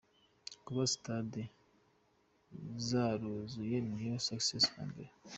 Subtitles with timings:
[0.65, 1.43] Kuba Stade
[2.87, 5.11] zaruzuye niyo success ya mbere.